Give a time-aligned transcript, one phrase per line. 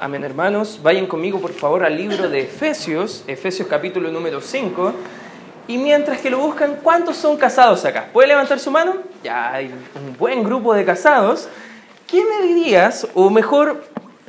[0.00, 0.78] Amén, hermanos.
[0.80, 4.92] Vayan conmigo, por favor, al libro de Efesios, Efesios capítulo número 5.
[5.66, 8.08] Y mientras que lo buscan, ¿cuántos son casados acá?
[8.12, 8.94] ¿Puede levantar su mano?
[9.24, 11.48] Ya hay un buen grupo de casados.
[12.06, 13.08] ¿Qué me dirías?
[13.14, 13.82] O mejor,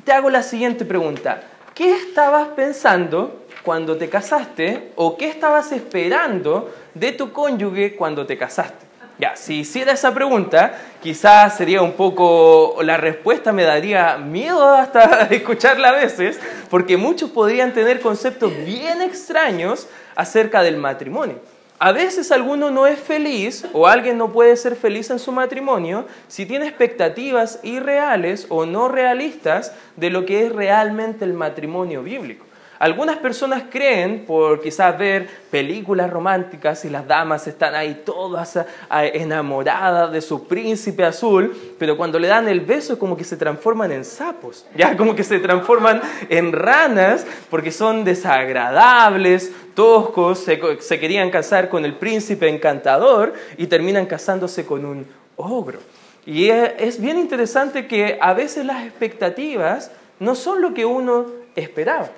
[0.04, 1.44] te hago la siguiente pregunta.
[1.76, 4.92] ¿Qué estabas pensando cuando te casaste?
[4.96, 8.89] ¿O qué estabas esperando de tu cónyuge cuando te casaste?
[9.20, 15.24] Ya, si hiciera esa pregunta, quizás sería un poco, la respuesta me daría miedo hasta
[15.32, 21.36] escucharla a veces, porque muchos podrían tener conceptos bien extraños acerca del matrimonio.
[21.80, 26.05] A veces alguno no es feliz o alguien no puede ser feliz en su matrimonio
[26.30, 32.46] si tiene expectativas irreales o no realistas de lo que es realmente el matrimonio bíblico.
[32.80, 38.58] Algunas personas creen, por quizás ver películas románticas y las damas están ahí todas
[38.90, 43.36] enamoradas de su príncipe azul, pero cuando le dan el beso es como que se
[43.36, 50.58] transforman en sapos, ya como que se transforman en ranas porque son desagradables, toscos, se,
[50.80, 55.05] se querían casar con el príncipe encantador y terminan casándose con un
[55.36, 55.80] ogro.
[56.26, 62.10] Y es bien interesante que a veces las expectativas no son lo que uno esperaba.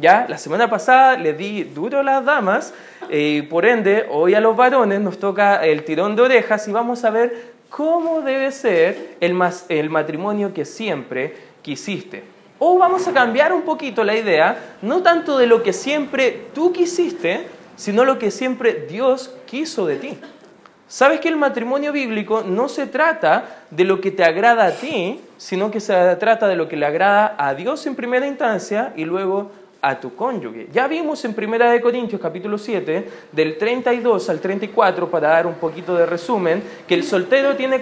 [0.00, 0.26] ¿Ya?
[0.28, 2.72] La semana pasada le di duro a las damas
[3.10, 7.04] y por ende hoy a los varones nos toca el tirón de orejas y vamos
[7.04, 9.36] a ver cómo debe ser el,
[9.68, 12.22] el matrimonio que siempre quisiste.
[12.60, 16.72] O vamos a cambiar un poquito la idea, no tanto de lo que siempre tú
[16.72, 20.18] quisiste, sino lo que siempre Dios quiso de ti.
[20.86, 25.20] ¿Sabes que el matrimonio bíblico no se trata de lo que te agrada a ti,
[25.36, 29.04] sino que se trata de lo que le agrada a Dios en primera instancia y
[29.04, 30.68] luego a tu cónyuge.
[30.72, 35.54] Ya vimos en Primera de Corintios capítulo 7, del 32 al 34, para dar un
[35.54, 37.80] poquito de resumen, que el soltero tiene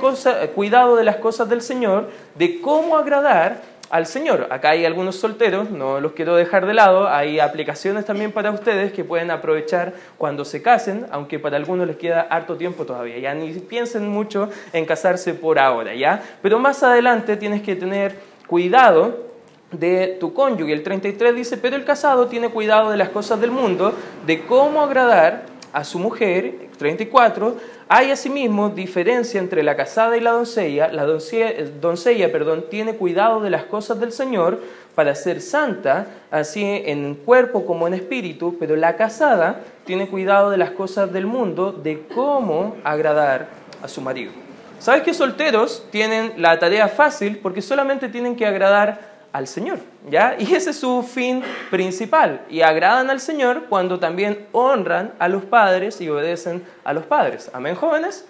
[0.54, 4.48] cuidado de las cosas del Señor, de cómo agradar al Señor.
[4.50, 8.92] Acá hay algunos solteros, no los quiero dejar de lado, hay aplicaciones también para ustedes
[8.92, 13.32] que pueden aprovechar cuando se casen, aunque para algunos les queda harto tiempo todavía, ya
[13.34, 16.20] ni piensen mucho en casarse por ahora, ¿ya?
[16.42, 18.16] Pero más adelante tienes que tener
[18.48, 19.25] cuidado
[19.72, 20.72] de tu cónyuge.
[20.72, 23.94] El 33 dice, pero el casado tiene cuidado de las cosas del mundo,
[24.26, 26.66] de cómo agradar a su mujer.
[26.78, 27.56] 34,
[27.88, 30.88] hay asimismo diferencia entre la casada y la doncella.
[30.92, 34.60] La doncella, doncella perdón, tiene cuidado de las cosas del Señor
[34.94, 40.56] para ser santa, así en cuerpo como en espíritu, pero la casada tiene cuidado de
[40.56, 43.48] las cosas del mundo, de cómo agradar
[43.82, 44.32] a su marido.
[44.78, 50.34] ¿Sabes que solteros tienen la tarea fácil porque solamente tienen que agradar al Señor, ¿ya?
[50.38, 52.40] Y ese es su fin principal.
[52.48, 57.50] Y agradan al Señor cuando también honran a los padres y obedecen a los padres.
[57.52, 58.24] Amén, jóvenes.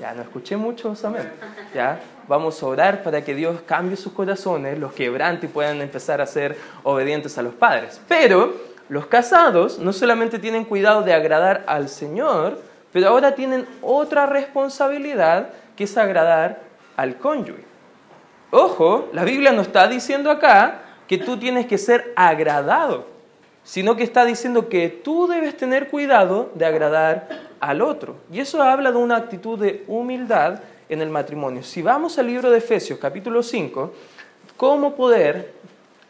[0.00, 1.30] Ya, no escuché muchos amén.
[1.72, 6.20] Ya, vamos a orar para que Dios cambie sus corazones, los quebrante y puedan empezar
[6.20, 8.00] a ser obedientes a los padres.
[8.08, 8.56] Pero
[8.88, 12.60] los casados no solamente tienen cuidado de agradar al Señor,
[12.92, 16.62] pero ahora tienen otra responsabilidad que es agradar
[16.96, 17.69] al cónyuge.
[18.50, 23.06] Ojo, la Biblia no está diciendo acá que tú tienes que ser agradado,
[23.62, 27.28] sino que está diciendo que tú debes tener cuidado de agradar
[27.60, 28.16] al otro.
[28.32, 31.62] Y eso habla de una actitud de humildad en el matrimonio.
[31.62, 33.92] Si vamos al libro de Efesios capítulo 5,
[34.56, 35.52] ¿cómo poder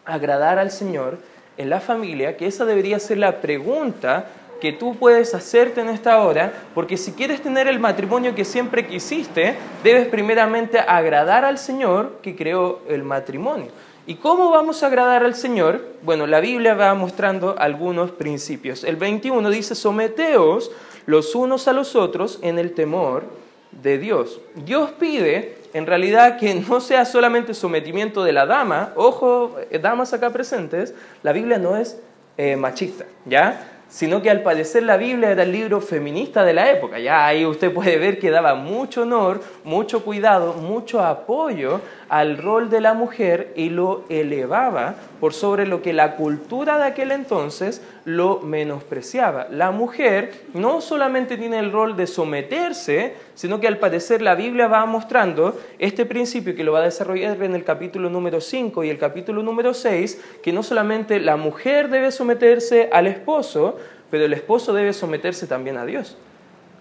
[0.06, 1.18] agradar al Señor
[1.58, 2.38] en la familia?
[2.38, 4.26] Que esa debería ser la pregunta
[4.60, 8.86] que tú puedes hacerte en esta hora, porque si quieres tener el matrimonio que siempre
[8.86, 13.68] quisiste, debes primeramente agradar al Señor que creó el matrimonio.
[14.06, 15.84] ¿Y cómo vamos a agradar al Señor?
[16.02, 18.84] Bueno, la Biblia va mostrando algunos principios.
[18.84, 20.70] El 21 dice, someteos
[21.06, 23.24] los unos a los otros en el temor
[23.70, 24.40] de Dios.
[24.54, 30.12] Dios pide en realidad que no sea solamente sometimiento de la dama, ojo, eh, damas
[30.12, 31.98] acá presentes, la Biblia no es
[32.36, 33.69] eh, machista, ¿ya?
[33.90, 36.98] Sino que al parecer la Biblia era el libro feminista de la época.
[36.98, 41.80] Ya ahí usted puede ver que daba mucho honor, mucho cuidado, mucho apoyo
[42.10, 46.82] al rol de la mujer y lo elevaba por sobre lo que la cultura de
[46.82, 49.46] aquel entonces lo menospreciaba.
[49.48, 54.66] La mujer no solamente tiene el rol de someterse, sino que al parecer la Biblia
[54.66, 58.90] va mostrando este principio que lo va a desarrollar en el capítulo número 5 y
[58.90, 63.76] el capítulo número 6, que no solamente la mujer debe someterse al esposo,
[64.10, 66.16] pero el esposo debe someterse también a Dios.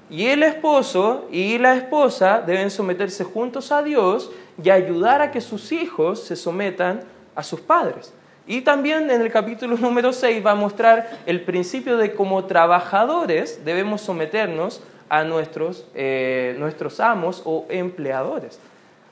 [0.09, 4.31] Y el esposo y la esposa deben someterse juntos a Dios
[4.63, 7.01] y ayudar a que sus hijos se sometan
[7.35, 8.13] a sus padres.
[8.47, 13.63] Y también en el capítulo número 6 va a mostrar el principio de cómo trabajadores
[13.63, 18.59] debemos someternos a nuestros, eh, nuestros amos o empleadores.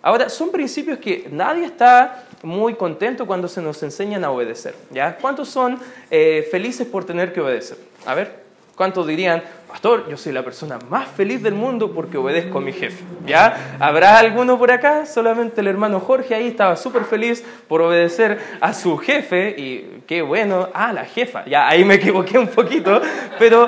[0.02, 4.76] Ahora, son principios que nadie está muy contentos cuando se nos enseñan a obedecer.
[4.92, 5.18] ¿ya?
[5.18, 5.80] ¿Cuántos son
[6.10, 7.78] eh, felices por tener que obedecer?
[8.06, 8.47] A ver,
[8.78, 12.72] ¿cuántos dirían, pastor, yo soy la persona más feliz del mundo porque obedezco a mi
[12.72, 13.04] jefe?
[13.26, 13.76] ¿Ya?
[13.80, 15.08] ¿Habrá alguno por acá?
[15.08, 20.22] Solamente el hermano Jorge ahí estaba súper feliz por obedecer a su jefe y qué
[20.22, 23.02] bueno, ah, la jefa, ya ahí me equivoqué un poquito,
[23.40, 23.68] pero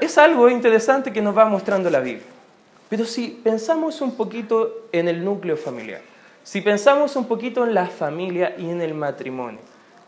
[0.00, 2.26] es algo interesante que nos va mostrando la Biblia.
[2.88, 6.02] Pero si pensamos un poquito en el núcleo familiar,
[6.44, 9.60] si pensamos un poquito en la familia y en el matrimonio,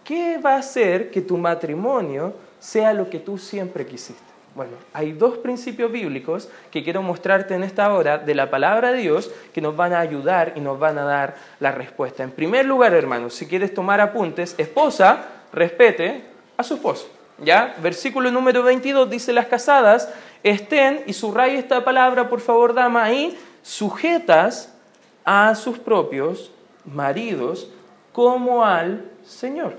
[0.04, 4.22] ¿qué va a hacer que tu matrimonio sea lo que tú siempre quisiste?
[4.54, 9.00] Bueno, hay dos principios bíblicos que quiero mostrarte en esta hora de la palabra de
[9.00, 12.22] Dios que nos van a ayudar y nos van a dar la respuesta.
[12.22, 16.22] En primer lugar, hermanos, si quieres tomar apuntes, esposa, respete
[16.56, 17.08] a su esposo.
[17.42, 17.74] ¿Ya?
[17.82, 20.12] Versículo número 22 dice las casadas
[20.42, 24.72] estén, y subraya esta palabra, por favor, dama, ahí, sujetas
[25.24, 26.52] a sus propios
[26.84, 27.68] maridos
[28.12, 29.74] como al Señor.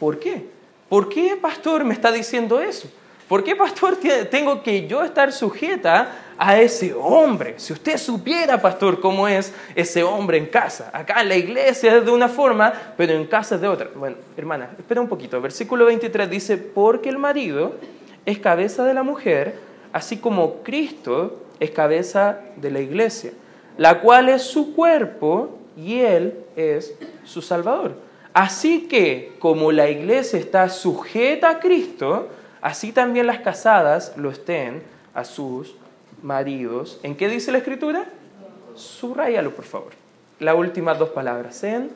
[0.00, 0.51] ¿Por qué?
[0.92, 2.86] ¿Por qué, pastor, me está diciendo eso?
[3.26, 3.96] ¿Por qué, pastor,
[4.30, 7.54] tengo que yo estar sujeta a ese hombre?
[7.56, 10.90] Si usted supiera, pastor, cómo es ese hombre en casa.
[10.92, 13.88] Acá en la iglesia es de una forma, pero en casa es de otra.
[13.94, 15.40] Bueno, hermana, espera un poquito.
[15.40, 17.76] Versículo 23 dice, porque el marido
[18.26, 19.54] es cabeza de la mujer,
[19.94, 23.32] así como Cristo es cabeza de la iglesia,
[23.78, 26.94] la cual es su cuerpo y Él es
[27.24, 28.11] su Salvador.
[28.34, 32.28] Así que como la iglesia está sujeta a Cristo,
[32.60, 34.82] así también las casadas lo estén
[35.14, 35.74] a sus
[36.22, 36.98] maridos.
[37.02, 38.04] ¿En qué dice la escritura?
[38.74, 39.92] Subrayalo, por favor.
[40.40, 41.90] Las últimas dos palabras, en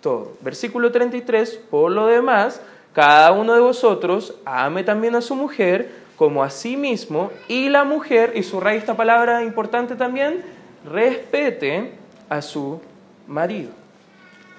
[0.00, 0.32] todo.
[0.40, 2.60] Versículo 33, por lo demás,
[2.94, 7.84] cada uno de vosotros ame también a su mujer como a sí mismo y la
[7.84, 10.42] mujer, y su raíz esta palabra importante también,
[10.88, 11.92] respete
[12.28, 12.80] a su
[13.26, 13.83] marido.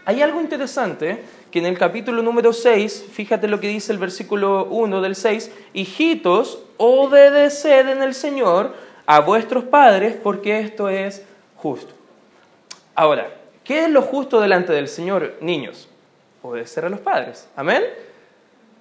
[0.06, 4.66] Hay algo interesante que en el capítulo número 6, fíjate lo que dice el versículo
[4.66, 8.74] 1 del 6, hijitos, obedeced en el Señor
[9.06, 11.24] a vuestros padres porque esto es
[11.57, 11.94] justo.
[12.94, 13.30] Ahora,
[13.63, 15.90] ¿qué es lo justo delante del Señor, niños?
[16.42, 17.48] Obedecer a los padres.
[17.56, 17.84] Amén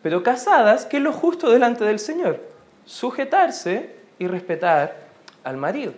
[0.04, 2.38] pero casadas, ¿qué es lo justo delante del Señor?
[2.84, 3.88] Sujetarse
[4.18, 4.94] y respetar
[5.42, 5.94] al marido.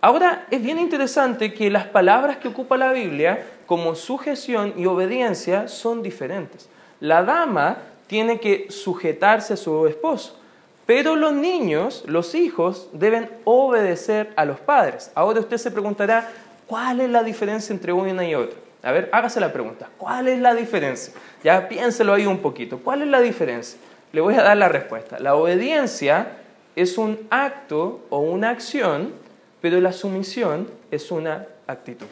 [0.00, 5.68] Ahora, es bien interesante que las palabras que ocupa la Biblia como sujeción y obediencia
[5.68, 6.68] son diferentes.
[7.00, 10.38] La dama tiene que sujetarse a su esposo,
[10.86, 15.10] pero los niños, los hijos, deben obedecer a los padres.
[15.14, 16.30] Ahora usted se preguntará,
[16.66, 18.56] ¿cuál es la diferencia entre una y otra?
[18.82, 19.88] A ver, hágase la pregunta.
[19.98, 21.12] ¿Cuál es la diferencia?
[21.42, 22.78] Ya piénselo ahí un poquito.
[22.78, 23.80] ¿Cuál es la diferencia?
[24.12, 25.18] Le voy a dar la respuesta.
[25.18, 26.28] La obediencia
[26.76, 29.12] es un acto o una acción,
[29.60, 32.06] pero la sumisión es una actitud.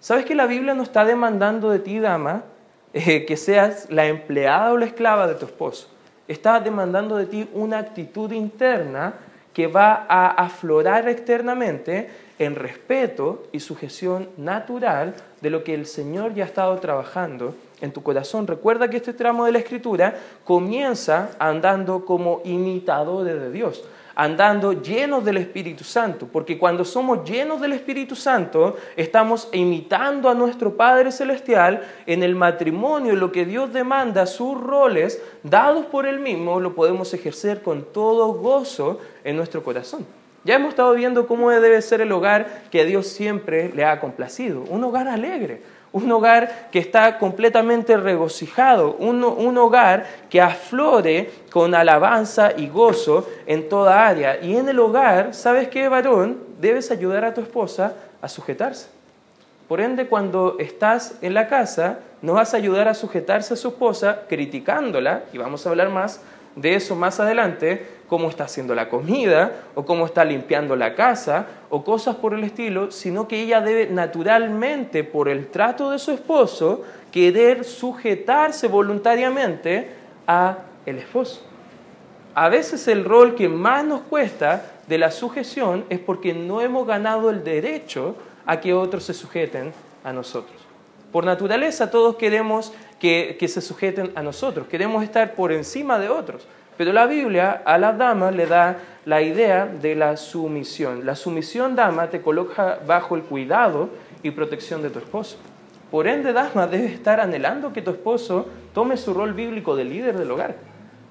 [0.00, 2.44] ¿Sabes que la Biblia no está demandando de ti, dama,
[2.94, 5.88] eh, que seas la empleada o la esclava de tu esposo?
[6.26, 9.12] Está demandando de ti una actitud interna
[9.52, 12.08] que va a aflorar externamente
[12.38, 17.92] en respeto y sujeción natural de lo que el Señor ya ha estado trabajando en
[17.92, 18.46] tu corazón.
[18.46, 20.14] Recuerda que este tramo de la Escritura
[20.44, 23.84] comienza andando como imitadores de Dios,
[24.14, 30.34] andando llenos del Espíritu Santo, porque cuando somos llenos del Espíritu Santo, estamos imitando a
[30.34, 36.20] nuestro Padre Celestial en el matrimonio, lo que Dios demanda, sus roles dados por Él
[36.20, 40.06] mismo, lo podemos ejercer con todo gozo en nuestro corazón.
[40.42, 44.00] Ya hemos estado viendo cómo debe ser el hogar que a Dios siempre le ha
[44.00, 45.60] complacido, un hogar alegre,
[45.92, 53.28] un hogar que está completamente regocijado, un, un, hogar que aflore con alabanza y gozo
[53.46, 54.40] en toda área.
[54.40, 56.38] Y en el hogar, ¿sabes qué, varón?
[56.60, 58.88] Debes ayudar a tu esposa a sujetarse.
[59.66, 63.68] Por ende, cuando estás en la casa, no vas a ayudar a sujetarse a su
[63.68, 66.20] esposa criticándola, y vamos a hablar más
[66.56, 71.46] de eso más adelante, cómo está haciendo la comida o cómo está limpiando la casa
[71.70, 76.10] o cosas por el estilo, sino que ella debe naturalmente, por el trato de su
[76.10, 79.92] esposo, querer sujetarse voluntariamente
[80.26, 81.42] a el esposo.
[82.34, 86.88] A veces el rol que más nos cuesta de la sujeción es porque no hemos
[86.88, 90.60] ganado el derecho a que otros se sujeten a nosotros.
[91.12, 96.48] Por naturaleza todos queremos que, se sujeten a nosotros, queremos estar por encima de otros.
[96.80, 101.04] Pero la Biblia a la dama le da la idea de la sumisión.
[101.04, 103.90] La sumisión, dama, te coloca bajo el cuidado
[104.22, 105.36] y protección de tu esposo.
[105.90, 110.16] Por ende, dama, debe estar anhelando que tu esposo tome su rol bíblico de líder
[110.16, 110.56] del hogar.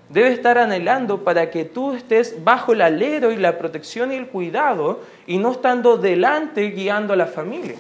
[0.09, 4.25] Debe estar anhelando para que tú estés bajo el alero y la protección y el
[4.25, 7.75] cuidado y no estando delante guiando a la familia.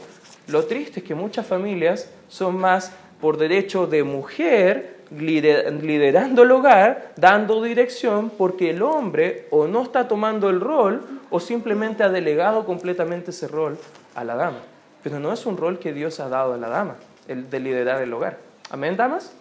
[0.45, 7.13] Lo triste es que muchas familias son más por derecho de mujer liderando el hogar,
[7.15, 12.65] dando dirección, porque el hombre o no está tomando el rol o simplemente ha delegado
[12.65, 13.77] completamente ese rol
[14.15, 14.59] a la dama.
[15.01, 16.95] Pero no es un rol que Dios ha dado a la dama,
[17.27, 18.37] el de liderar el hogar.
[18.69, 19.33] Amén, damas.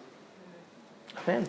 [1.26, 1.44] Amén.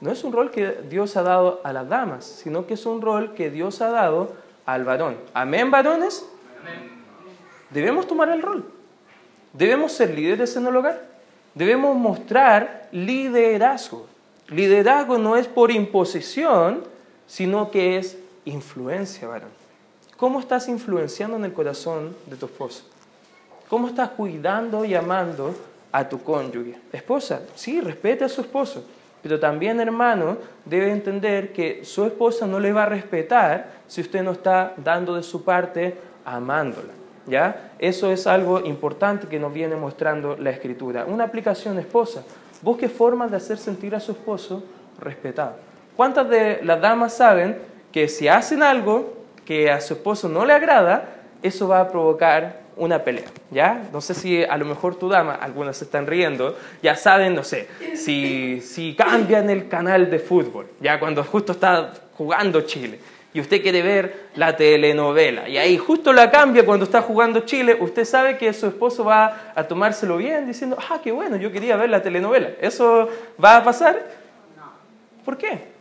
[0.00, 3.02] No es un rol que Dios ha dado a las damas, sino que es un
[3.02, 4.32] rol que Dios ha dado
[4.66, 5.16] al varón.
[5.34, 6.26] Amén, varones.
[7.70, 8.64] Debemos tomar el rol.
[9.52, 11.11] Debemos ser líderes en el hogar.
[11.54, 14.06] Debemos mostrar liderazgo.
[14.48, 16.84] Liderazgo no es por imposición,
[17.26, 19.50] sino que es influencia, varón.
[20.16, 22.84] ¿Cómo estás influenciando en el corazón de tu esposa?
[23.68, 25.54] ¿Cómo estás cuidando y amando
[25.90, 26.78] a tu cónyuge?
[26.92, 28.84] Esposa, sí, respete a su esposo,
[29.22, 34.22] pero también hermano debe entender que su esposa no le va a respetar si usted
[34.22, 37.01] no está dando de su parte amándola.
[37.26, 37.72] ¿Ya?
[37.78, 41.04] Eso es algo importante que nos viene mostrando la escritura.
[41.06, 42.24] Una aplicación esposa.
[42.62, 44.64] Busque formas de hacer sentir a su esposo
[45.00, 45.56] respetado.
[45.96, 47.58] ¿Cuántas de las damas saben
[47.92, 49.14] que si hacen algo
[49.44, 51.08] que a su esposo no le agrada,
[51.42, 53.88] eso va a provocar una pelea, ¿ya?
[53.92, 57.68] No sé si a lo mejor tu dama, algunas están riendo, ya saben, no sé,
[57.94, 62.98] si, si cambian el canal de fútbol, ya cuando justo está jugando Chile,
[63.34, 67.78] y usted quiere ver la telenovela y ahí justo la cambia cuando está jugando Chile,
[67.80, 71.76] usted sabe que su esposo va a tomárselo bien diciendo, ah, qué bueno, yo quería
[71.76, 72.50] ver la telenovela.
[72.60, 73.08] ¿Eso
[73.42, 73.94] va a pasar?
[74.56, 74.70] No.
[75.24, 75.72] ¿Por qué?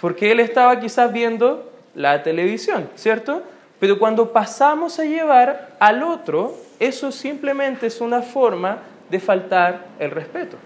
[0.00, 3.42] Porque él estaba quizás viendo la televisión, ¿cierto?
[3.80, 8.78] Pero cuando pasamos a llevar al otro, eso simplemente es una forma
[9.10, 10.56] de faltar el respeto.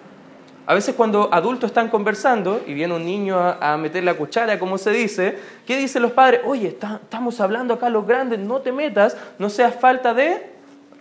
[0.69, 4.77] A veces cuando adultos están conversando y viene un niño a, meter la cuchara, como
[4.77, 6.43] se dice, ¿qué dicen los padres?
[6.45, 10.51] Oye, estamos hablando acá los grandes, no te metas, no seas falta de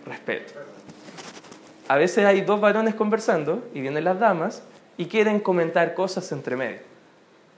[0.06, 0.54] respeto.
[1.86, 4.62] A veces hay dos varones conversando y vienen las damas
[4.96, 6.78] y quieren comentar cosas entre medio.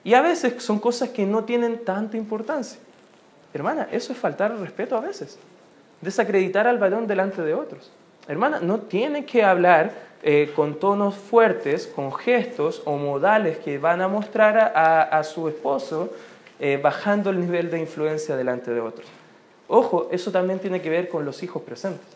[0.03, 2.81] Y a veces son cosas que no tienen tanta importancia.
[3.55, 5.39] Hermana, eso es faltar respeto a veces.
[6.01, 7.93] Desacreditar al varón delante de otros.
[8.29, 14.03] Hermana, no tiene que hablar eh, con tonos fuertes, con gestos o modales que van
[14.03, 16.11] a mostrar a, su esposo,
[16.59, 19.09] eh, bajando el nivel de influencia delante de otros.
[19.69, 22.07] Ojo, eso también tiene que ver con los hijos presentes.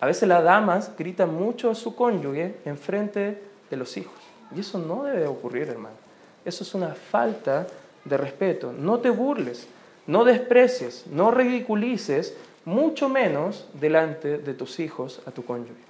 [0.00, 3.40] A veces las damas gritan mucho a su cónyuge en frente
[3.70, 4.14] de los hijos.
[4.54, 5.96] Y eso no debe ocurrir, hermano.
[6.44, 7.66] Eso es una falta
[8.04, 8.72] de respeto.
[8.72, 9.66] No te burles,
[10.06, 15.82] no desprecies, no ridiculices, mucho menos delante de tus hijos a tu cónyuge.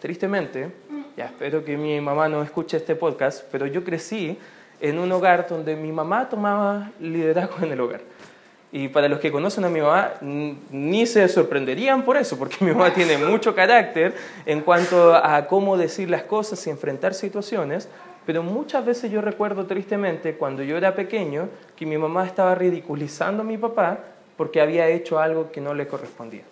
[0.00, 0.70] Tristemente,
[1.16, 4.38] ya espero que mi mamá no escuche este podcast, pero yo crecí
[4.80, 8.00] en un hogar donde mi mamá tomaba liderazgo en el hogar.
[8.72, 12.72] Y para los que conocen a mi mamá, ni se sorprenderían por eso, porque mi
[12.72, 17.88] mamá tiene mucho carácter en cuanto a cómo decir las cosas y enfrentar situaciones,
[18.26, 23.42] pero muchas veces yo recuerdo tristemente cuando yo era pequeño que mi mamá estaba ridiculizando
[23.42, 24.00] a mi papá
[24.36, 26.42] porque había hecho algo que no le correspondía.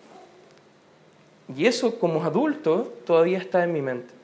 [1.55, 4.15] Y eso como adulto todavía está en mi mente.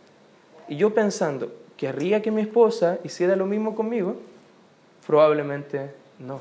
[0.69, 4.17] Y yo pensando, ¿querría que mi esposa hiciera lo mismo conmigo?
[5.07, 6.41] Probablemente no.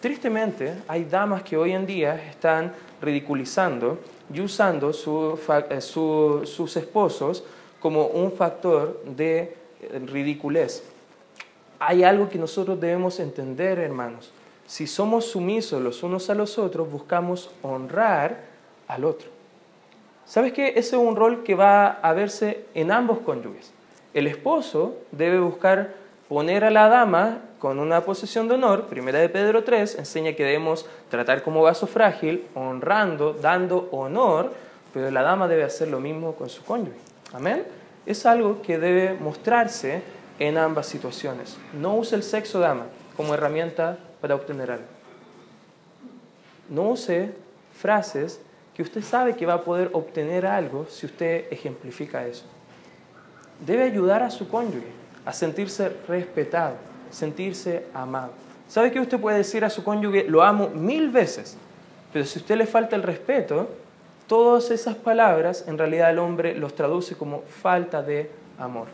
[0.00, 3.98] Tristemente, hay damas que hoy en día están ridiculizando
[4.32, 7.44] y usando eh, sus esposos
[7.80, 9.54] como un factor de eh,
[10.06, 10.84] ridiculez.
[11.78, 14.30] Hay algo que nosotros debemos entender, hermanos.
[14.66, 18.40] Si somos sumisos los unos a los otros, buscamos honrar
[18.88, 19.28] al otro.
[20.24, 20.70] ¿Sabes qué?
[20.70, 23.72] Ese es un rol que va a verse en ambos cónyuges.
[24.12, 25.94] El esposo debe buscar
[26.28, 28.86] poner a la dama con una posición de honor.
[28.86, 34.52] Primera de Pedro 3 enseña que debemos tratar como vaso frágil, honrando, dando honor,
[34.92, 36.98] pero la dama debe hacer lo mismo con su cónyuge.
[37.32, 37.64] Amén.
[38.04, 40.02] Es algo que debe mostrarse
[40.38, 41.56] en ambas situaciones.
[41.72, 44.86] No use el sexo dama como herramienta para obtener algo.
[46.68, 47.32] No use
[47.78, 48.40] frases
[48.74, 52.44] que usted sabe que va a poder obtener algo si usted ejemplifica eso.
[53.64, 56.74] Debe ayudar a su cónyuge a sentirse respetado,
[57.10, 58.32] sentirse amado.
[58.68, 61.56] ¿Sabe que usted puede decir a su cónyuge, lo amo mil veces?
[62.12, 63.68] Pero si usted le falta el respeto,
[64.26, 68.88] todas esas palabras en realidad el hombre los traduce como falta de amor.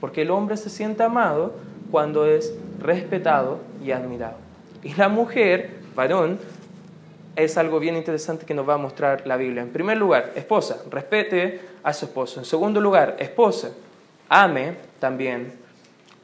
[0.00, 1.54] Porque el hombre se siente amado
[1.90, 4.49] cuando es respetado y admirado.
[4.82, 6.38] Y la mujer, varón,
[7.36, 9.62] es algo bien interesante que nos va a mostrar la Biblia.
[9.62, 12.40] En primer lugar, esposa, respete a su esposo.
[12.40, 13.70] En segundo lugar, esposa,
[14.28, 15.52] ame también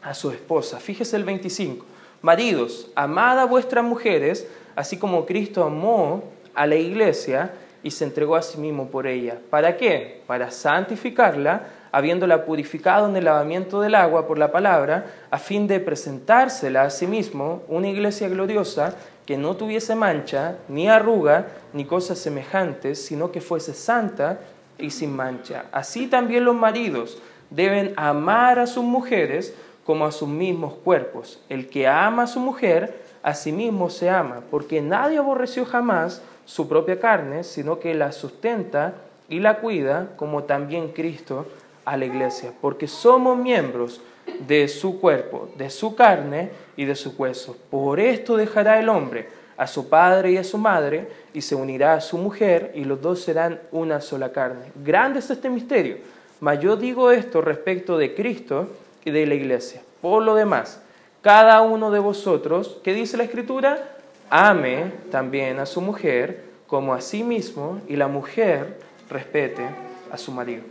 [0.02, 0.78] a su esposa.
[0.78, 1.84] Fíjese el 25.
[2.22, 8.36] Maridos, amad a vuestras mujeres, así como Cristo amó a la iglesia y se entregó
[8.36, 9.38] a sí mismo por ella.
[9.50, 10.22] ¿Para qué?
[10.26, 15.80] Para santificarla, habiéndola purificado en el lavamiento del agua por la palabra, a fin de
[15.80, 22.18] presentársela a sí mismo una iglesia gloriosa que no tuviese mancha, ni arruga, ni cosas
[22.18, 24.40] semejantes, sino que fuese santa
[24.76, 25.64] y sin mancha.
[25.72, 27.16] Así también los maridos
[27.48, 29.54] deben amar a sus mujeres
[29.86, 31.40] como a sus mismos cuerpos.
[31.48, 36.20] El que ama a su mujer, a sí mismo se ama, porque nadie aborreció jamás
[36.44, 38.92] su propia carne, sino que la sustenta
[39.30, 41.46] y la cuida, como también Cristo
[41.86, 44.02] a la iglesia, porque somos miembros
[44.46, 47.56] de su cuerpo, de su carne y de su hueso.
[47.70, 51.94] Por esto dejará el hombre a su padre y a su madre, y se unirá
[51.94, 54.66] a su mujer, y los dos serán una sola carne.
[54.84, 55.98] Grande es este misterio,
[56.40, 58.68] mas yo digo esto respecto de Cristo
[59.04, 59.80] y de la iglesia.
[60.02, 60.82] Por lo demás,
[61.22, 63.96] cada uno de vosotros, ¿qué dice la Escritura?
[64.28, 68.76] Ame también a su mujer como a sí mismo, y la mujer
[69.08, 69.64] respete
[70.10, 70.64] a su marido.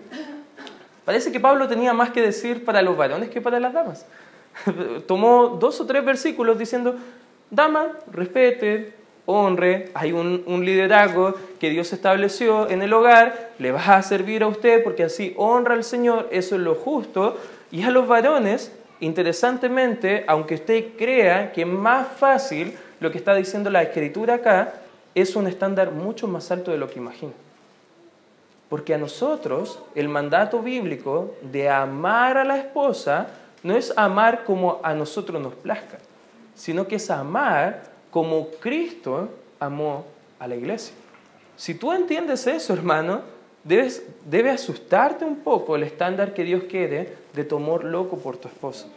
[1.05, 4.05] Parece que Pablo tenía más que decir para los varones que para las damas.
[5.07, 6.95] Tomó dos o tres versículos diciendo,
[7.51, 8.93] dama, respete,
[9.25, 14.47] honre, hay un, liderazgo que Dios estableció en el hogar, le vas a servir a
[14.47, 17.37] usted porque así honra al Señor, eso es lo justo.
[17.71, 23.35] Y a los varones, interesantemente, aunque usted crea que es más fácil lo que está
[23.35, 24.73] diciendo la escritura acá,
[25.13, 27.33] es un estándar mucho más alto de lo que imagina.
[28.69, 33.27] Porque a nosotros el mandato bíblico de amar a la esposa
[33.63, 35.97] no es amar como a nosotros nos plazca,
[36.53, 39.29] sino que es amar como Cristo
[39.59, 40.05] amó
[40.39, 40.95] a la iglesia.
[41.55, 43.21] Si tú entiendes eso, hermano,
[43.63, 48.37] debes, debe asustarte un poco el estándar que Dios quiere de tu amor loco por
[48.37, 48.87] tu esposa.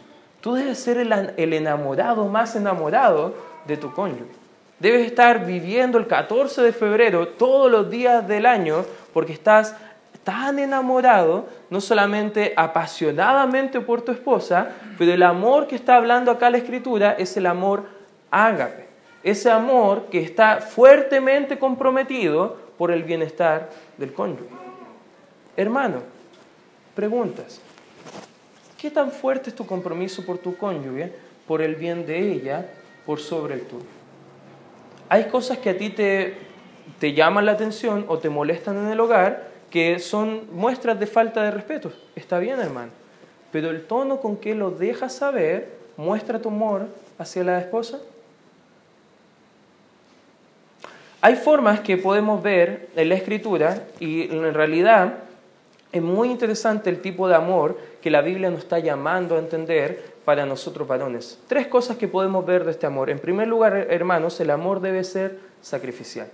[0.41, 3.33] Tú debes ser el, el enamorado más enamorado
[3.65, 4.39] de tu cónyuge.
[4.79, 9.75] Debes estar viviendo el 14 de febrero todos los días del año porque estás
[10.23, 16.49] tan enamorado, no solamente apasionadamente por tu esposa, pero el amor que está hablando acá
[16.49, 17.85] la escritura es el amor
[18.31, 18.89] ágape
[19.23, 24.47] ese amor que está fuertemente comprometido por el bienestar del cónyuge.
[25.57, 26.01] Hermano,
[26.95, 27.59] preguntas.
[28.77, 31.11] ¿Qué tan fuerte es tu compromiso por tu cónyuge,
[31.45, 32.65] por el bien de ella,
[33.05, 33.83] por sobre el tuyo?
[35.09, 36.37] Hay cosas que a ti te,
[36.99, 41.43] te llaman la atención o te molestan en el hogar que son muestras de falta
[41.43, 41.91] de respeto.
[42.15, 42.91] Está bien, hermano.
[43.51, 47.99] Pero el tono con que lo dejas saber muestra tu amor hacia la esposa.
[51.21, 55.15] Hay formas que podemos ver en la escritura y en realidad
[55.91, 60.13] es muy interesante el tipo de amor que la Biblia nos está llamando a entender
[60.23, 61.39] para nosotros varones.
[61.47, 63.09] Tres cosas que podemos ver de este amor.
[63.09, 66.29] En primer lugar, hermanos, el amor debe ser sacrificial.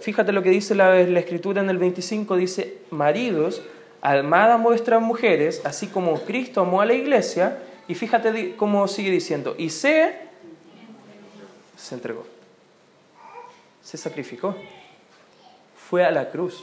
[0.00, 3.62] Fíjate lo que dice la, escritura en el 25, dice, maridos,
[4.00, 9.10] amad a vuestras mujeres, así como Cristo amó a la iglesia, y fíjate cómo sigue
[9.10, 10.16] diciendo, y se,
[11.76, 12.26] se entregó.
[13.82, 14.54] Se sacrificó,
[15.88, 16.62] fue a la cruz,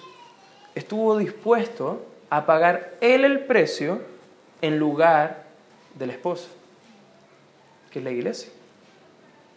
[0.76, 4.02] estuvo dispuesto a pagar él el precio
[4.62, 5.46] en lugar
[5.98, 6.50] del esposo,
[7.90, 8.52] que es la iglesia.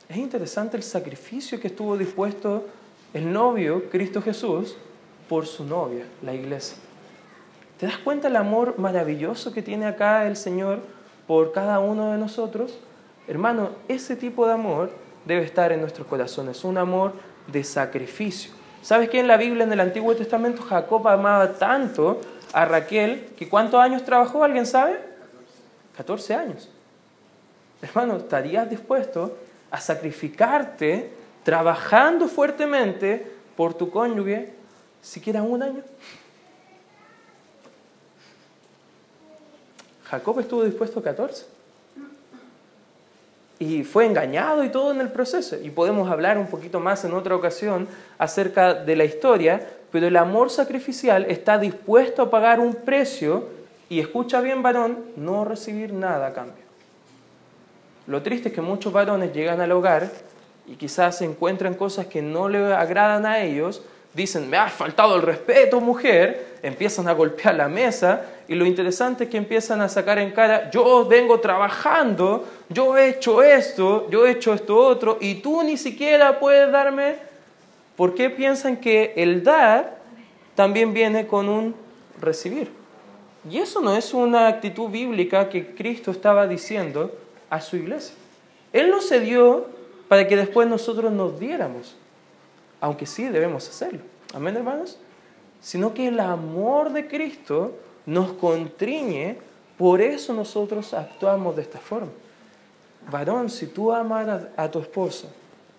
[0.08, 2.64] Es interesante el sacrificio que estuvo dispuesto
[3.14, 4.76] el novio, Cristo Jesús,
[5.28, 6.76] por su novia, la iglesia.
[7.78, 10.80] ¿Te das cuenta el amor maravilloso que tiene acá el Señor
[11.26, 12.78] por cada uno de nosotros?
[13.28, 14.90] Hermano, ese tipo de amor
[15.24, 17.12] debe estar en nuestros corazones, un amor
[17.46, 18.52] de sacrificio.
[18.82, 22.20] ¿Sabes que en la Biblia, en el Antiguo Testamento, Jacob amaba tanto
[22.52, 24.42] a Raquel que cuántos años trabajó?
[24.42, 24.98] ¿Alguien sabe?
[25.96, 26.70] 14 años.
[27.82, 29.36] Hermano, ¿estarías dispuesto
[29.70, 31.12] a sacrificarte
[31.48, 34.52] trabajando fuertemente por tu cónyuge
[35.00, 35.82] siquiera un año?
[40.04, 41.46] Jacob estuvo dispuesto a 14
[43.60, 45.56] y fue engañado y todo en el proceso.
[45.56, 50.16] Y podemos hablar un poquito más en otra ocasión acerca de la historia, pero el
[50.18, 53.48] amor sacrificial está dispuesto a pagar un precio
[53.88, 56.64] y escucha bien varón, no recibir nada a cambio.
[58.06, 60.10] Lo triste es que muchos varones llegan al hogar
[60.70, 65.22] y quizás encuentran cosas que no le agradan a ellos, dicen, me ha faltado el
[65.22, 70.18] respeto, mujer, empiezan a golpear la mesa y lo interesante es que empiezan a sacar
[70.18, 75.36] en cara, yo vengo trabajando, yo he hecho esto, yo he hecho esto otro y
[75.36, 77.16] tú ni siquiera puedes darme.
[77.96, 79.98] ¿Por qué piensan que el dar
[80.54, 81.74] también viene con un
[82.20, 82.70] recibir?
[83.50, 87.12] Y eso no es una actitud bíblica que Cristo estaba diciendo
[87.48, 88.14] a su iglesia.
[88.72, 89.77] Él no se dio
[90.08, 91.96] para que después nosotros nos diéramos
[92.80, 94.00] aunque sí debemos hacerlo.
[94.34, 94.98] Amén, hermanos.
[95.60, 97.72] Sino que el amor de Cristo
[98.06, 99.38] nos contriñe,
[99.76, 102.10] por eso nosotros actuamos de esta forma.
[103.10, 105.28] Varón, si tú amas a tu esposa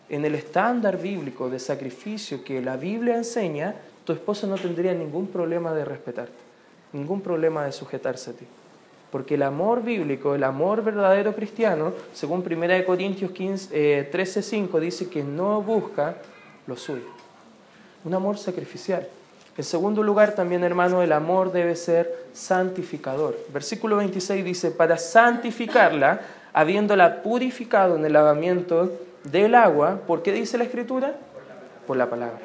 [0.10, 5.28] en el estándar bíblico de sacrificio que la Biblia enseña, tu esposa no tendría ningún
[5.28, 6.34] problema de respetarte,
[6.94, 8.46] ningún problema de sujetarse a ti.
[9.12, 15.10] Porque el amor bíblico, el amor verdadero cristiano, según 1 Corintios 15, 13:5, eh, dice
[15.10, 16.16] que no busca
[16.68, 17.08] lo suyo.
[18.06, 19.08] Un amor sacrificial.
[19.58, 23.38] En segundo lugar, también, hermano, el amor debe ser santificador.
[23.52, 26.22] Versículo 26 dice, para santificarla,
[26.54, 28.92] habiéndola purificado en el lavamiento
[29.24, 31.16] del agua, ¿por qué dice la Escritura?
[31.86, 32.40] Por la palabra.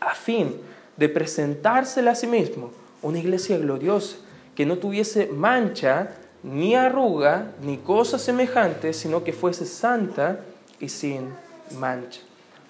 [0.00, 0.56] A fin
[0.96, 4.16] de presentársela a sí mismo una iglesia gloriosa,
[4.60, 6.10] que no tuviese mancha,
[6.42, 10.40] ni arruga, ni cosa semejante, sino que fuese santa
[10.78, 11.30] y sin
[11.78, 12.20] mancha.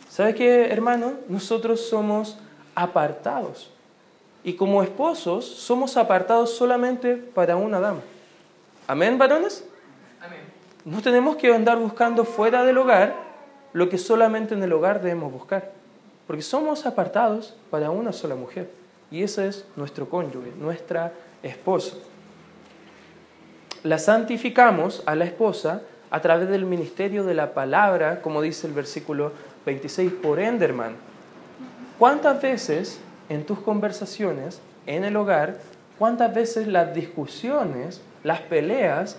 [0.09, 1.15] ¿Sabes qué, hermano?
[1.29, 2.39] Nosotros somos
[2.77, 3.73] apartados.
[4.45, 8.03] Y como esposos somos apartados solamente para una dama.
[8.87, 9.65] ¿Amén, varones?
[10.21, 10.43] Amén.
[10.85, 13.17] No tenemos que andar buscando fuera del hogar
[13.73, 15.73] lo que solamente en el hogar debemos buscar.
[16.29, 18.71] Porque somos apartados para una sola mujer.
[19.11, 21.97] Y ese es nuestro cónyuge, nuestra esposa.
[23.83, 28.73] La santificamos a la esposa a través del ministerio de la palabra, como dice el
[28.73, 29.33] versículo
[29.65, 30.97] 26, por Enderman.
[31.99, 35.59] ¿Cuántas veces en tus conversaciones, en el hogar,
[35.99, 39.17] cuántas veces las discusiones, las peleas,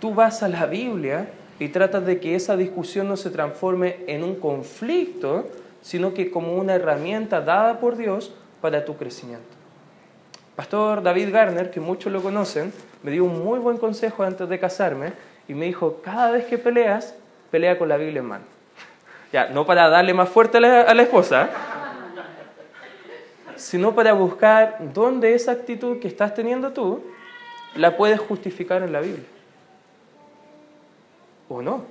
[0.00, 4.22] tú vas a la Biblia y tratas de que esa discusión no se transforme en
[4.22, 5.48] un conflicto,
[5.82, 9.59] sino que como una herramienta dada por Dios para tu crecimiento?
[10.60, 12.70] Pastor David Garner, que muchos lo conocen,
[13.02, 15.14] me dio un muy buen consejo antes de casarme
[15.48, 17.14] y me dijo, cada vez que peleas,
[17.50, 18.44] pelea con la Biblia en mano.
[19.32, 21.48] Ya, no para darle más fuerte a la, esposa,
[23.56, 27.04] sino para buscar dónde esa actitud que estás teniendo tú
[27.74, 29.24] la puedes justificar en la Biblia.
[31.48, 31.86] ¿O no?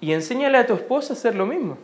[0.00, 1.78] Y enséñale a tu esposa a hacer lo mismo.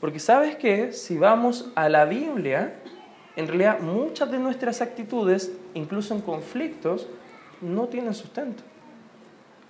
[0.00, 2.74] Porque sabes que si vamos a la Biblia,
[3.36, 7.06] en realidad muchas de nuestras actitudes, incluso en conflictos,
[7.60, 8.62] no tienen sustento.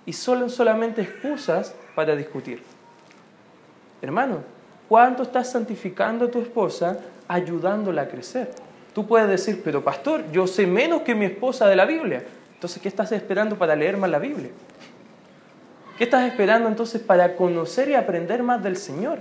[0.05, 2.61] Y son solamente excusas para discutir.
[4.01, 4.39] Hermano,
[4.89, 8.51] ¿cuánto estás santificando a tu esposa ayudándola a crecer?
[8.93, 12.23] Tú puedes decir, pero pastor, yo sé menos que mi esposa de la Biblia.
[12.53, 14.49] Entonces, ¿qué estás esperando para leer más la Biblia?
[15.97, 19.19] ¿Qué estás esperando entonces para conocer y aprender más del Señor?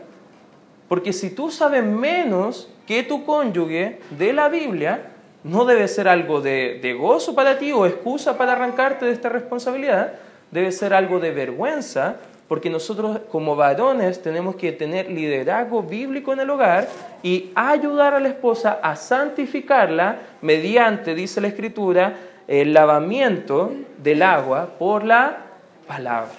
[0.92, 5.00] Porque si tú sabes menos que tu cónyuge de la Biblia,
[5.42, 9.30] no debe ser algo de, de, gozo para ti o excusa para arrancarte de esta
[9.30, 10.12] responsabilidad,
[10.50, 16.40] debe ser algo de vergüenza porque nosotros como varones tenemos que tener liderazgo bíblico en
[16.40, 16.86] el hogar
[17.22, 24.74] y ayudar a la esposa a santificarla mediante, dice la escritura, el lavamiento del agua
[24.78, 25.38] por la
[25.86, 26.36] palabra.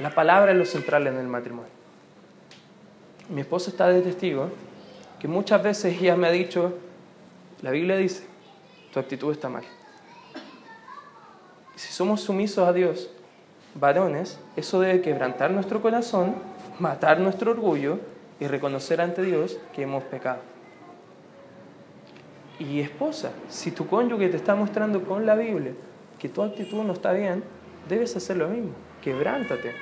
[0.00, 1.77] La palabra es lo central en el matrimonio.
[3.28, 4.50] Mi esposa está de testigo
[5.18, 6.74] que muchas veces ella me ha dicho,
[7.62, 8.24] la Biblia dice,
[8.92, 9.64] tu actitud está mal.
[11.76, 13.10] si somos sumisos a Dios,
[13.74, 16.36] varones, eso debe quebrantar nuestro corazón,
[16.78, 17.98] matar nuestro orgullo
[18.40, 20.40] y reconocer ante Dios que hemos pecado.
[22.58, 25.72] Y esposa, si tu cónyuge te está mostrando con la Biblia
[26.18, 27.44] que tu actitud no está bien,
[27.88, 28.72] debes hacer lo mismo.
[29.02, 29.72] Quebrántate.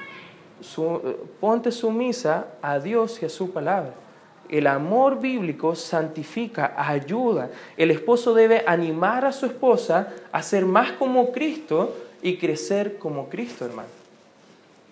[1.40, 3.92] Ponte sumisa a Dios y a su palabra.
[4.48, 7.50] El amor bíblico santifica, ayuda.
[7.76, 13.28] El esposo debe animar a su esposa a ser más como Cristo y crecer como
[13.28, 13.88] Cristo, hermano.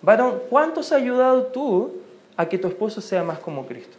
[0.01, 1.93] Varón, ¿cuánto has ayudado tú
[2.37, 3.95] a que tu esposo sea más como Cristo?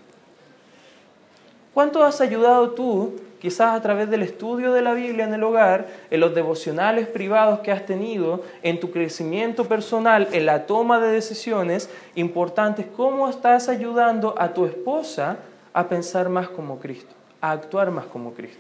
[1.74, 5.86] ¿Cuánto has ayudado tú, quizás a través del estudio de la Biblia en el hogar,
[6.10, 11.12] en los devocionales privados que has tenido, en tu crecimiento personal, en la toma de
[11.12, 12.86] decisiones importantes?
[12.96, 15.36] ¿Cómo estás ayudando a tu esposa
[15.72, 18.58] a pensar más como Cristo, a actuar más como Cristo?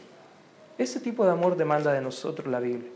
[0.78, 2.90] Ese tipo de amor demanda de nosotros la Biblia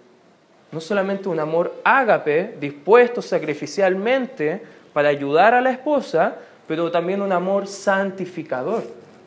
[0.70, 6.36] no solamente un amor ágape, dispuesto sacrificialmente para ayudar a la esposa,
[6.68, 8.84] pero también un amor santificador,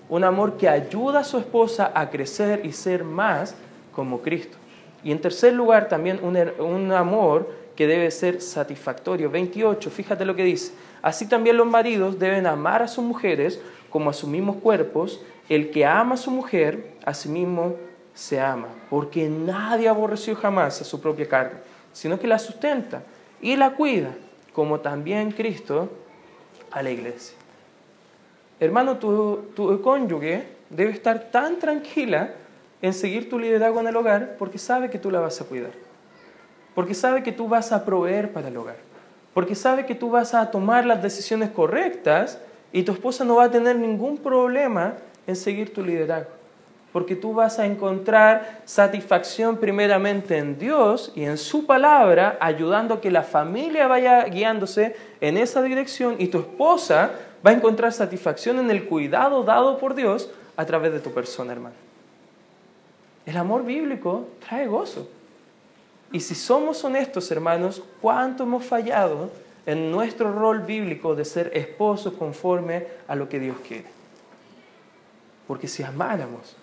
[0.10, 3.56] un amor que ayuda a su esposa a crecer y ser más
[3.94, 4.58] como Cristo.
[5.04, 9.30] Y en tercer lugar, también un, amor que debe ser satisfactorio.
[9.30, 10.74] 28, fíjate lo que dice.
[11.02, 15.22] Así también los maridos deben amar a sus mujeres como a sus mismos cuerpos.
[15.50, 17.76] El que ama a su mujer, a sí mismo
[18.14, 21.60] se ama, porque nadie aborreció jamás a su propia carne,
[21.92, 23.02] sino que la sustenta
[23.42, 24.12] y la cuida,
[24.54, 25.90] como también Cristo
[26.72, 27.36] a la iglesia.
[28.64, 32.32] Hermano, tu, tu cónyuge debe estar tan tranquila
[32.82, 35.72] en seguir tu liderazgo en el hogar porque sabe que tú la vas a cuidar,
[36.76, 38.76] porque sabe que tú vas a proveer para el hogar,
[39.34, 42.40] porque sabe que tú vas a tomar las decisiones correctas
[42.74, 44.96] y tu esposa no va a tener ningún problema
[45.26, 46.32] en seguir tu liderazgo,
[46.92, 53.02] porque tú vas a encontrar satisfacción primeramente en Dios y en su palabra, ayudando a
[53.02, 57.12] que la familia vaya guiándose en esa dirección y tu esposa
[57.46, 61.52] va a encontrar satisfacción en el cuidado dado por Dios a través de tu persona,
[61.52, 61.76] hermano.
[63.26, 65.10] El amor bíblico trae gozo.
[66.12, 69.32] Y si somos honestos, hermanos, ¿cuánto hemos fallado
[69.66, 73.88] en nuestro rol bíblico de ser esposos conforme a lo que Dios quiere?
[75.48, 76.56] Porque si amáramos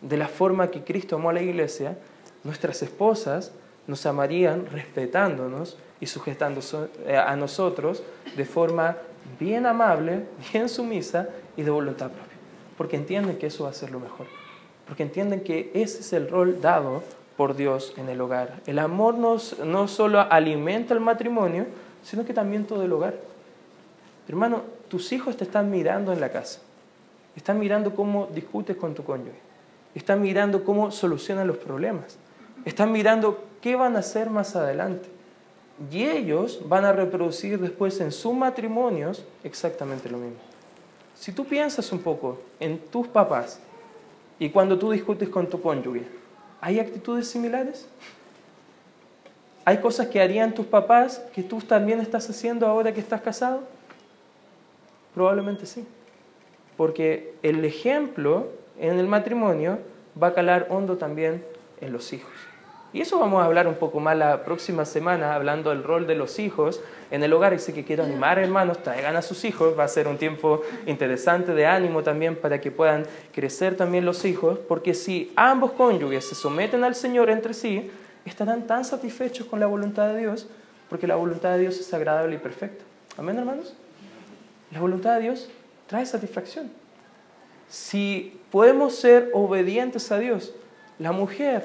[0.00, 1.98] de la forma que Cristo amó a la iglesia,
[2.44, 3.52] nuestras esposas
[3.86, 8.02] nos amarían respetándonos y sujetándose eh, a nosotros
[8.36, 8.96] de forma
[9.38, 12.34] bien amable, bien sumisa y de voluntad propia
[12.76, 14.26] porque entienden que eso va a ser lo mejor,
[14.86, 17.02] porque entienden que ese es el rol dado
[17.36, 18.60] por Dios en el hogar.
[18.66, 21.66] El amor no, solo alimenta el matrimonio,
[22.02, 23.14] sino que también todo el hogar.
[24.28, 26.60] Hermano, tus hijos te están mirando en la casa,
[27.36, 29.38] están mirando cómo discutes con tu cónyuge,
[29.94, 32.18] están mirando cómo solucionan los problemas,
[32.64, 35.08] están mirando qué van a hacer más adelante.
[35.90, 40.38] Y ellos van a reproducir después en sus matrimonios exactamente lo mismo.
[41.14, 43.58] Si tú piensas un poco en tus papás
[44.38, 46.02] y cuando tú discutes con tu cónyuge,
[46.60, 47.86] ¿hay actitudes similares?
[49.64, 53.62] ¿Hay cosas que harían tus papás que tú también estás haciendo ahora que estás casado?
[55.14, 55.86] Probablemente sí.
[56.76, 59.78] Porque el ejemplo en el matrimonio
[60.20, 61.44] va a calar hondo también
[61.80, 62.32] en los hijos.
[62.94, 66.14] Y eso vamos a hablar un poco más la próxima semana, hablando del rol de
[66.14, 66.80] los hijos
[67.10, 67.52] en el hogar.
[67.52, 69.76] Y sé que quiero animar, hermanos, traigan a sus hijos.
[69.76, 74.24] Va a ser un tiempo interesante de ánimo también para que puedan crecer también los
[74.24, 74.60] hijos.
[74.60, 77.90] Porque si ambos cónyuges se someten al Señor entre sí,
[78.24, 80.46] estarán tan satisfechos con la voluntad de Dios,
[80.88, 82.84] porque la voluntad de Dios es agradable y perfecta.
[83.18, 83.74] Amén, hermanos.
[84.70, 85.50] La voluntad de Dios
[85.88, 86.70] trae satisfacción.
[87.68, 90.54] Si podemos ser obedientes a Dios,
[91.00, 91.64] la mujer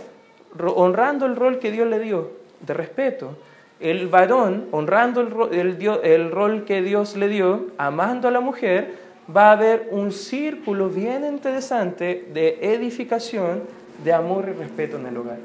[0.57, 2.31] honrando el rol que Dios le dio
[2.61, 3.35] de respeto,
[3.79, 8.95] el varón honrando el, rol que Dios le dio, amando a la mujer,
[9.35, 13.63] va a haber un círculo bien interesante de edificación,
[14.03, 15.37] de amor y respeto en el hogar.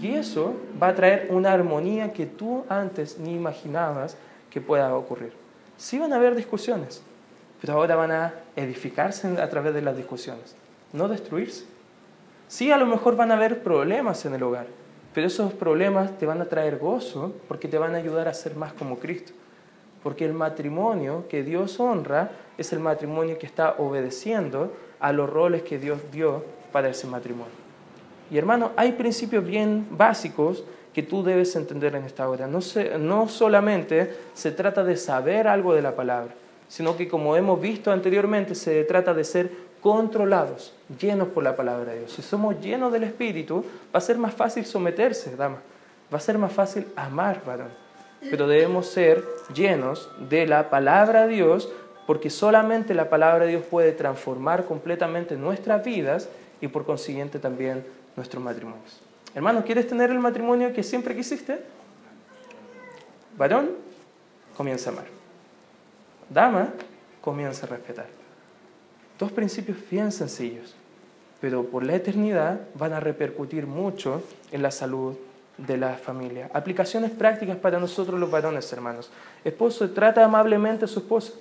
[0.00, 4.16] Y eso va a traer una armonía que tú antes ni imaginabas
[4.50, 5.32] que pueda ocurrir.
[5.76, 7.02] Sí van a haber discusiones,
[7.60, 10.56] pero ahora van a edificarse a través de las discusiones,
[10.92, 11.64] no destruirse.
[12.52, 14.66] Sí, a lo mejor van a haber problemas en el hogar,
[15.14, 18.56] pero esos problemas te van a traer gozo porque te van a ayudar a ser
[18.56, 19.32] más como Cristo.
[20.02, 25.62] Porque el matrimonio que Dios honra es el matrimonio que está obedeciendo a los roles
[25.62, 27.54] que Dios dio para ese matrimonio.
[28.30, 30.62] Y hermano, hay principios bien básicos
[30.92, 32.46] que tú debes entender en esta hora.
[32.46, 32.58] No,
[32.98, 36.34] no solamente se trata de saber algo de la palabra,
[36.68, 41.92] sino que como hemos visto anteriormente, se trata de ser controlados, llenos por la palabra
[41.92, 42.12] de Dios.
[42.12, 45.58] Si somos llenos del Espíritu, va a ser más fácil someterse, dama.
[46.12, 47.70] Va a ser más fácil amar, varón.
[48.20, 49.24] Pero debemos ser
[49.54, 51.72] llenos de la palabra de Dios,
[52.06, 56.28] porque solamente la palabra de Dios puede transformar completamente nuestras vidas
[56.60, 57.84] y por consiguiente también
[58.16, 59.00] nuestros matrimonios.
[59.34, 61.62] Hermano, ¿quieres tener el matrimonio que siempre quisiste?
[63.36, 63.70] Varón,
[64.56, 65.06] comienza a amar.
[66.28, 66.68] Dama,
[67.20, 68.06] comienza a respetar.
[69.18, 70.74] Dos principios bien sencillos,
[71.42, 75.16] pero por la eternidad van a repercutir mucho en la salud
[75.58, 76.48] de la familia.
[76.54, 79.10] Aplicaciones prácticas para nosotros los varones, hermanos.
[79.44, 81.32] Esposo, trata amablemente a su esposa.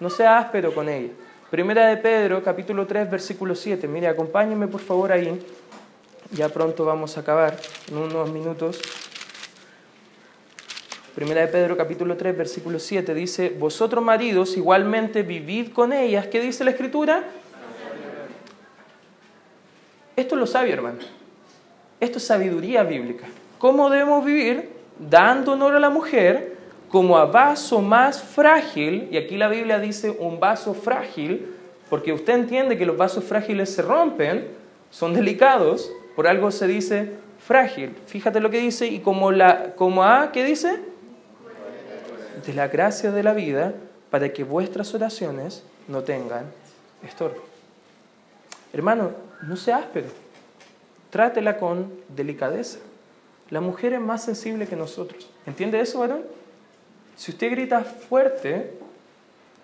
[0.00, 1.12] No sea áspero con ella.
[1.50, 3.86] Primera de Pedro, capítulo 3, versículo 7.
[3.86, 5.38] Mire, acompáñenme por favor ahí.
[6.32, 7.54] Ya pronto vamos a acabar,
[7.90, 8.80] en unos minutos.
[11.14, 16.28] Primera de Pedro capítulo 3 versículo 7 dice, vosotros maridos igualmente vivid con ellas.
[16.28, 17.24] ¿Qué dice la escritura?
[20.20, 20.98] Esto es lo sabio, hermano.
[21.98, 23.26] Esto es sabiduría bíblica.
[23.58, 24.68] ¿Cómo debemos vivir?
[24.98, 26.56] Dando honor a la mujer
[26.90, 31.54] como a vaso más frágil, y aquí la Biblia dice un vaso frágil,
[31.88, 34.48] porque usted entiende que los vasos frágiles se rompen,
[34.90, 37.96] son delicados, por algo se dice frágil.
[38.04, 40.80] Fíjate lo que dice, y como, la, como a, ¿qué dice?
[42.44, 43.72] de la gracia de la vida
[44.10, 46.44] para que vuestras oraciones no tengan
[47.02, 47.42] estorbo.
[48.72, 50.08] Hermano, no sea áspero,
[51.10, 52.78] trátela con delicadeza.
[53.50, 55.28] La mujer es más sensible que nosotros.
[55.46, 56.22] ¿Entiende eso, varón?
[57.16, 58.72] Si usted grita fuerte,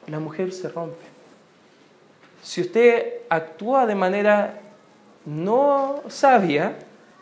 [0.08, 1.04] la mujer se rompe.
[2.42, 4.60] Si usted actúa de manera
[5.24, 6.76] no sabia,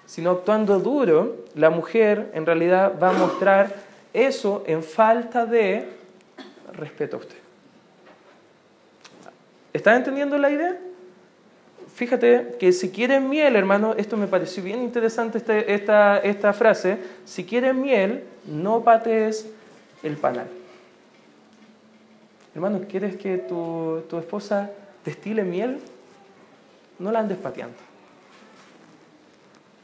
[0.06, 3.74] sino actuando duro, la mujer en realidad va a mostrar
[4.12, 5.88] eso en falta de
[6.72, 7.36] respeto a usted.
[9.72, 10.78] ¿Están entendiendo la idea?
[11.92, 16.98] Fíjate que si quieren miel, hermano, esto me pareció bien interesante este, esta, esta frase,
[17.24, 19.46] si quieren miel, no patees
[20.02, 20.48] el panal.
[22.54, 24.70] Hermano, ¿quieres que tu, tu esposa
[25.04, 25.78] destile miel?
[26.98, 27.76] No la andes pateando.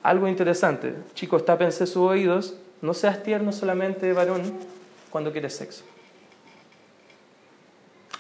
[0.03, 4.41] Algo interesante, chicos, tápense sus oídos, no seas tierno solamente, varón,
[5.11, 5.85] cuando quieres sexo.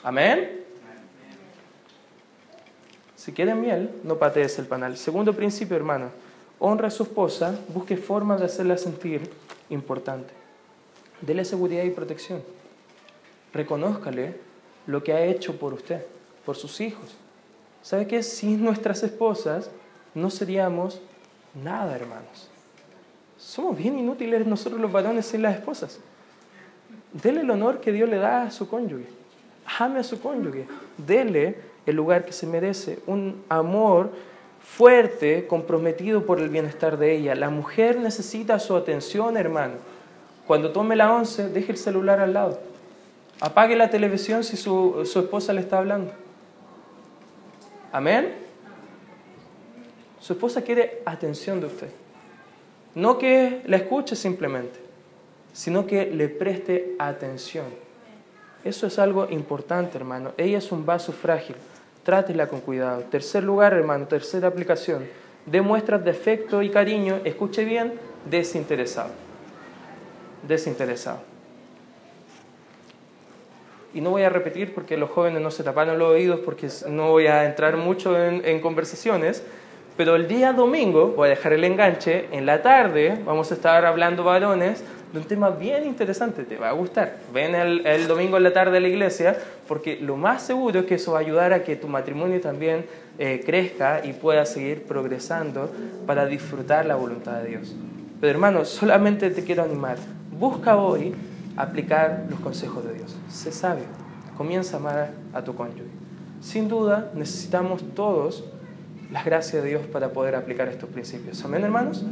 [0.02, 0.59] Amén.
[3.20, 4.96] Si quieren miel, no patees el panal.
[4.96, 6.06] Segundo principio, hermano,
[6.58, 9.30] honra a su esposa, busque formas de hacerla sentir
[9.68, 10.32] importante.
[11.20, 12.42] Dele seguridad y protección.
[13.52, 14.36] Reconózcale
[14.86, 16.02] lo que ha hecho por usted,
[16.46, 17.14] por sus hijos.
[17.82, 18.22] ¿Sabe qué?
[18.22, 19.70] Sin nuestras esposas
[20.14, 21.02] no seríamos
[21.62, 22.48] nada, hermanos.
[23.36, 26.00] Somos bien inútiles nosotros los varones sin las esposas.
[27.12, 29.08] Dele el honor que Dios le da a su cónyuge.
[29.78, 30.66] Ame a su cónyuge.
[30.96, 32.98] Dele el lugar que se merece.
[33.06, 34.10] Un amor
[34.62, 37.34] fuerte, comprometido por el bienestar de ella.
[37.34, 39.74] La mujer necesita su atención, hermano.
[40.46, 42.60] Cuando tome la once, deje el celular al lado.
[43.40, 46.12] Apague la televisión si su, su esposa le está hablando.
[47.92, 48.34] Amén.
[50.20, 51.88] Su esposa quiere atención de usted.
[52.94, 54.78] No que la escuche simplemente,
[55.52, 57.66] sino que le preste atención.
[58.64, 60.32] Eso es algo importante, hermano.
[60.36, 61.56] Ella es un vaso frágil.
[62.04, 63.02] Trátela con cuidado.
[63.10, 65.06] Tercer lugar, hermano, tercera aplicación.
[65.46, 67.94] Demuestra de afecto y cariño, escuche bien,
[68.28, 69.10] desinteresado.
[70.46, 71.18] Desinteresado.
[73.92, 77.10] Y no voy a repetir porque los jóvenes no se taparon los oídos porque no
[77.10, 79.42] voy a entrar mucho en, en conversaciones,
[79.96, 83.84] pero el día domingo, voy a dejar el enganche, en la tarde vamos a estar
[83.84, 87.16] hablando varones de un tema bien interesante, te va a gustar.
[87.32, 90.94] Ven el, domingo en la tarde a la iglesia porque lo más seguro es que
[90.94, 92.86] eso va a ayudar a que tu matrimonio también
[93.18, 95.70] eh, crezca y pueda seguir progresando
[96.06, 97.74] para disfrutar la voluntad de Dios.
[98.20, 99.96] Pero hermano, solamente te quiero animar.
[100.38, 101.14] Busca hoy
[101.56, 103.16] aplicar los consejos de Dios.
[103.28, 103.84] Sé sabio.
[104.36, 105.90] Comienza a amar a tu cónyuge.
[106.40, 108.44] Sin duda, necesitamos todos
[109.10, 111.44] las gracias de Dios para poder aplicar estos principios.
[111.44, 112.04] Amén, hermanos.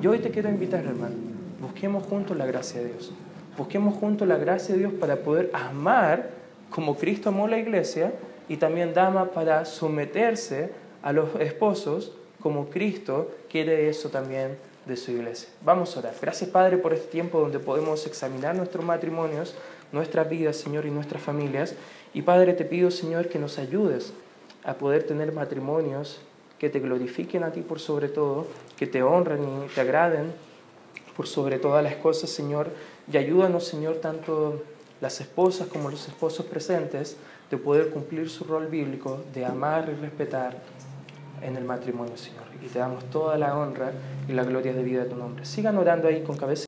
[0.00, 1.31] Yo hoy te quiero invitar, hermano.
[1.62, 3.12] Busquemos juntos la gracia de Dios.
[3.56, 6.30] Busquemos juntos la gracia de Dios para poder amar
[6.70, 8.12] como Cristo amó la iglesia
[8.48, 10.70] y también dama para someterse
[11.04, 15.50] a los esposos como Cristo quiere eso también de su iglesia.
[15.64, 16.14] Vamos a orar.
[16.20, 19.54] Gracias Padre por este tiempo donde podemos examinar nuestros matrimonios,
[19.92, 21.76] nuestras vidas, Señor, y nuestras familias.
[22.12, 24.12] Y Padre, te pido, Señor, que nos ayudes
[24.64, 26.22] a poder tener matrimonios
[26.58, 30.32] que te glorifiquen a ti por sobre todo, que te honren y te agraden
[31.16, 32.70] por sobre todas las cosas, Señor.
[33.12, 34.62] Y ayúdanos, Señor, tanto
[35.00, 37.16] las esposas como los esposos presentes,
[37.50, 40.56] de poder cumplir su rol bíblico, de amar y respetar
[41.42, 42.44] en el matrimonio, Señor.
[42.62, 43.92] Y te damos toda la honra
[44.28, 45.44] y la gloria de vida de tu nombre.
[45.44, 46.60] Sigan orando ahí con cabeza.